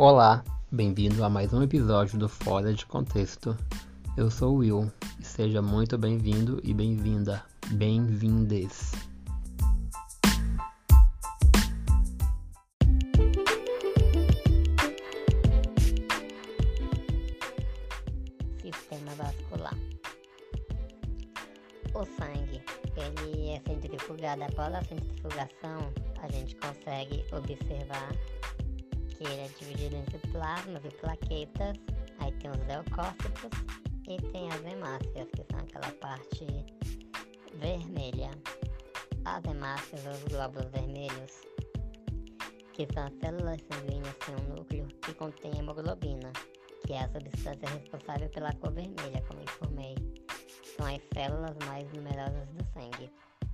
[0.00, 3.58] Olá, bem-vindo a mais um episódio do Fora de Contexto.
[4.16, 8.92] Eu sou o Will e seja muito bem-vindo e bem-vinda, bem-vindes.
[18.62, 19.74] Sistema vascular.
[21.92, 22.62] O sangue,
[22.96, 24.44] ele é centrifugado.
[24.44, 28.12] Após a centrifugação, a gente consegue observar
[29.18, 31.76] que ele é dividido entre plasmas e plaquetas.
[32.20, 33.50] Aí tem os leucócitos
[34.08, 36.46] e tem as hemácias, que são aquela parte
[37.54, 38.30] vermelha.
[39.24, 41.32] As hemácias, os glóbulos vermelhos,
[42.72, 46.32] que são as células sanguíneas, têm um núcleo que contém hemoglobina,
[46.86, 49.96] que é a substância responsável pela cor vermelha, como informei.
[50.76, 53.10] São as células mais numerosas do sangue.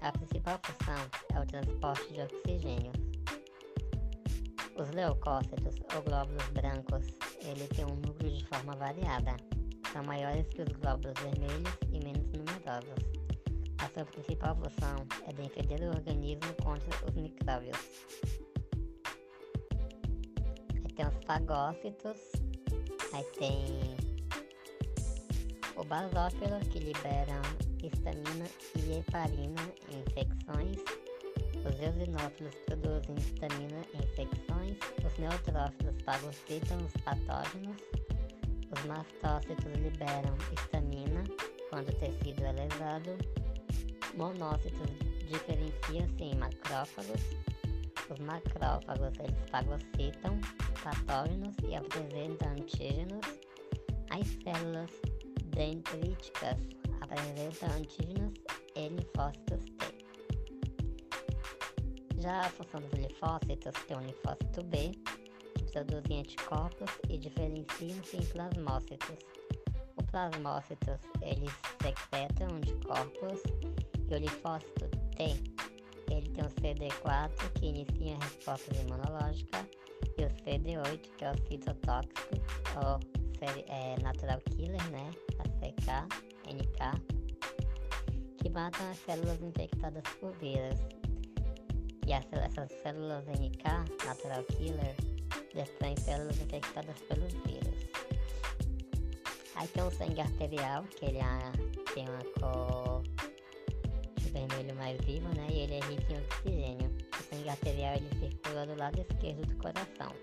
[0.00, 3.07] A principal função é o transporte de oxigênio.
[4.78, 7.04] Os leucócitos, ou glóbulos brancos,
[7.42, 9.36] ele tem um núcleo de forma variada.
[9.92, 13.04] São maiores que os glóbulos vermelhos e menos numerosos.
[13.78, 17.76] A sua principal função é defender o organismo contra os micróbios.
[20.76, 22.20] Aí tem os fagócitos,
[23.12, 23.96] aí tem
[25.74, 27.42] o basófilo que libera
[27.82, 31.07] histamina e heparina em infecções
[31.64, 37.76] os eosinófilos produzem histamina em infecções, os neutrófilos fagocitam os patógenos,
[38.70, 41.24] os mastócitos liberam histamina
[41.70, 43.16] quando o tecido é lesado,
[44.16, 44.90] monócitos
[45.26, 47.22] diferenciam-se em macrófagos,
[48.10, 50.40] os macrófagos eles fagocitam
[50.82, 53.26] patógenos e apresentam antígenos,
[54.10, 54.90] as células
[55.46, 56.56] dendríticas
[57.00, 58.34] apresentam antígenos
[58.74, 59.97] e linfócitos T.
[62.20, 64.92] Já a função dos linfócitos tem o linfócito B,
[65.54, 69.18] que produzem anticorpos e diferenciam-se em plasmócitos.
[69.96, 73.40] O plasmócitos, eles secretam anticorpos
[74.10, 75.58] e o linfócito T,
[76.10, 79.68] ele tem o CD4, que inicia a resposta imunológica,
[80.16, 82.34] e o CD8, que é o citotóxico,
[82.84, 82.98] ou
[83.68, 86.08] é, natural killer, né, ACK,
[86.48, 86.78] NK,
[88.38, 90.97] que matam as células infectadas por vírus.
[92.08, 93.64] E essas células NK,
[94.06, 94.96] natural killer,
[95.54, 97.86] destroem células infectadas pelos vírus.
[99.56, 103.02] Aí tem o sangue arterial, que ele é, tem uma cor
[104.32, 105.48] vermelho mais vivo, né?
[105.50, 106.96] E ele é rico em oxigênio.
[107.12, 110.14] O sangue arterial ele circula do lado esquerdo do coração.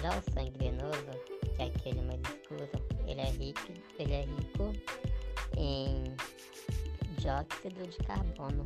[0.00, 1.10] Já o sangue venoso,
[1.56, 2.68] que é aquele mais escuro,
[3.08, 4.72] ele é rico, ele é rico
[5.56, 6.04] em
[7.18, 8.64] dióxido de carbono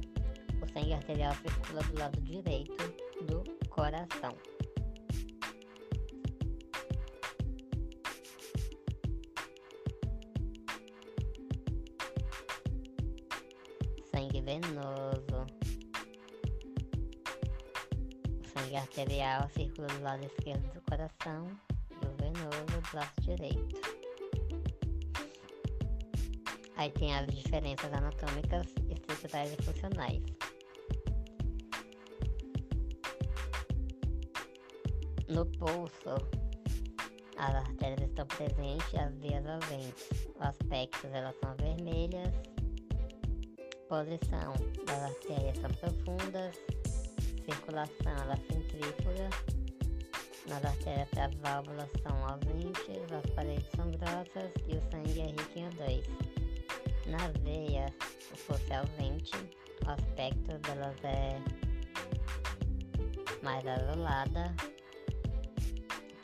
[0.62, 2.76] o sangue arterial circula do lado direito
[3.26, 4.36] do coração.
[14.12, 15.46] Sangue venoso.
[18.40, 21.46] O sangue arterial circula do lado esquerdo do coração
[21.90, 23.96] e o venoso do lado direito.
[26.76, 30.22] Aí tem as diferenças anatômicas, estruturais e funcionais.
[35.28, 36.14] No pulso,
[37.37, 40.09] as artérias estão presentes e as veias ausentes.
[40.37, 42.32] Os aspectos elas são vermelhas.
[43.88, 44.54] Posição
[44.86, 46.56] das artérias são profundas.
[47.44, 49.28] Circulação ela centrífuga.
[50.48, 55.59] Nas artérias as válvulas são ausentes, as paredes são grossas e o sangue é rico
[55.59, 56.04] em O2.
[57.06, 57.92] Nas veias,
[58.32, 59.32] o fosso é ausente,
[59.84, 61.41] o aspecto delas é
[63.42, 64.54] mais azulada,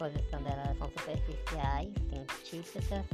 [0.02, 3.06] posição delas são superficiais, científicas,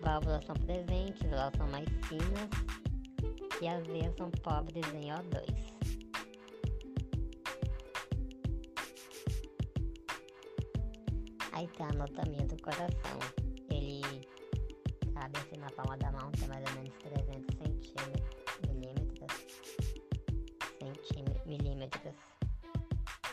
[0.00, 2.48] válvulas são presentes, elas são mais finas
[3.60, 5.58] e as veias são pobres em O2.
[11.50, 13.18] Aí tem a anatomia do coração.
[13.68, 14.02] Ele
[15.12, 19.32] cabe assim na palma da mão, tem mais ou menos 300 centímetros, milímetros,
[20.78, 22.14] centímetros, milímetros.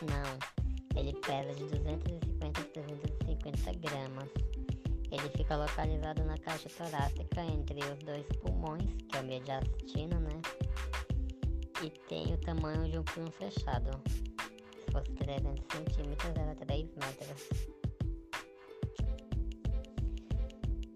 [0.02, 2.35] Não, ele pesa de 250
[3.52, 4.28] 350 gramas.
[5.10, 10.40] Ele fica localizado na caixa torácica entre os dois pulmões, que é o mediastino, né?
[11.82, 13.90] E tem o tamanho de um punho fechado.
[14.08, 17.48] Se fosse 300 centímetros, era 3 metros.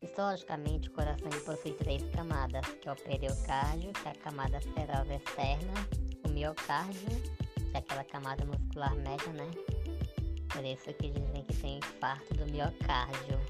[0.03, 5.14] Histologicamente, o coração possui três camadas, que é o periocárdio, que é a camada serosa
[5.14, 5.73] externa,
[6.26, 7.08] o miocárdio,
[7.70, 9.49] que é aquela camada muscular média, né?
[10.52, 13.41] Por isso que dizem que tem infarto do miocárdio.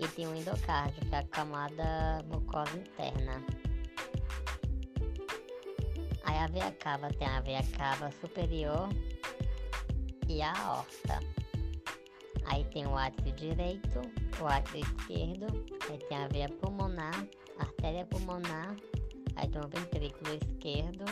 [0.00, 3.44] E tem o endocárdio, que é a camada mucosa interna.
[6.24, 8.88] Aí a veia cava tem a veia cava superior
[10.28, 11.20] e a aorta.
[12.46, 14.00] Aí tem o átrio direito,
[14.40, 15.46] o átrio esquerdo,
[15.90, 17.26] aí tem a veia pulmonar,
[17.58, 18.76] artéria pulmonar,
[19.36, 21.04] aí tem o ventrículo esquerdo,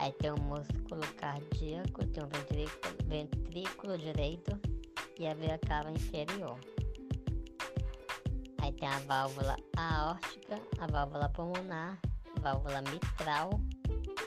[0.00, 4.58] aí tem o músculo cardíaco, tem o ventrículo, ventrículo direito
[5.18, 6.58] e a veia cava inferior.
[8.62, 11.98] Aí tem a válvula aórtica, a válvula pulmonar,
[12.34, 13.50] a válvula mitral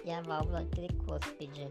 [0.05, 1.67] e a válvula tricúspide.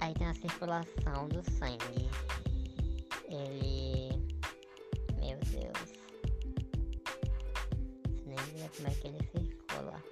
[0.00, 2.10] Aí tem a circulação do sangue.
[3.28, 4.01] Ele.
[8.82, 10.02] Nem vê como é que ele circula.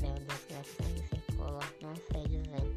[0.00, 1.60] Meu Deus, como é que o sangue circula?
[1.82, 2.72] Não sei dizer.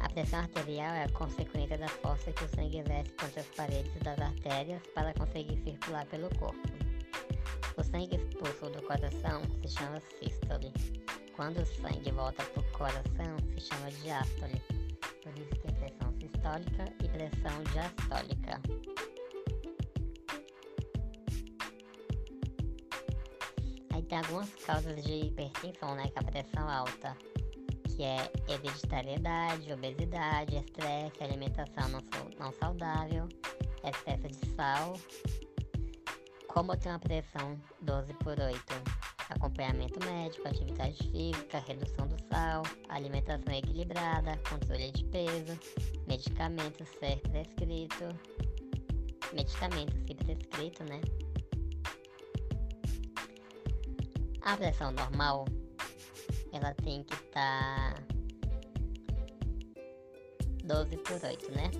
[0.00, 4.02] A pressão arterial é a consequência da força que o sangue exerce contra as paredes
[4.02, 6.60] das artérias para conseguir circular pelo corpo.
[7.76, 10.72] O sangue expulso do coração se chama sístole.
[11.34, 14.83] Quando o sangue volta para o coração, se chama diástole.
[15.24, 18.60] Por isso tem pressão sistólica e pressão diastólica.
[23.92, 26.08] Aí tem algumas causas de hipertensão, né?
[26.08, 27.16] Que é a pressão alta
[27.96, 32.00] que é hereditariedade, obesidade, estresse, alimentação não,
[32.38, 33.28] não saudável,
[33.82, 34.94] excesso de sal,
[36.48, 38.60] como ter uma pressão 12 por 8,
[39.30, 45.58] acompanhamento médico, atividade física, redução do sal, alimentação equilibrada, controle de peso,
[46.06, 48.04] medicamentos ser prescrito,
[49.32, 51.00] medicamento se prescrito, né?
[54.42, 55.46] A pressão normal
[56.52, 58.02] ela tem que estar tá
[60.64, 61.70] 12 por 8, né?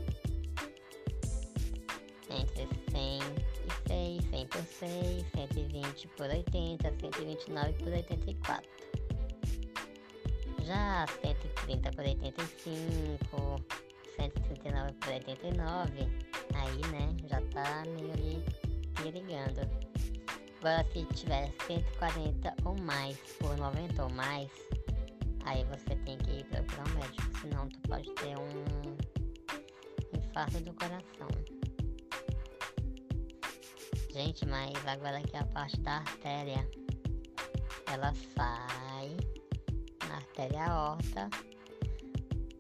[2.31, 3.21] Entre 100
[3.87, 8.71] 6, 100 por 6, 120 por 80, 129 por 84.
[10.63, 13.65] Já 130 por 85,
[14.17, 16.09] 139 por 89,
[16.55, 18.45] aí né, já tá meio ali
[18.95, 19.61] perigando.
[20.61, 24.51] Agora se tiver 140 ou mais por 90 ou mais,
[25.45, 28.97] aí você tem que ir procurar um médico, senão tu pode ter um
[30.17, 31.64] infarto do coração.
[34.15, 36.65] Gente, mas agora aqui a parte da artéria,
[37.93, 39.17] ela sai
[40.09, 41.29] na artéria aorta,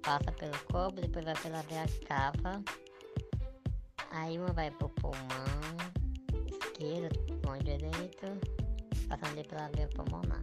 [0.02, 2.60] passa pelo corpo, depois vai pela veia cava,
[4.10, 5.76] aí uma vai pro pulmão
[6.50, 8.26] esquerdo, pulmão direito,
[9.08, 10.40] passando ali pela veia pulmonar.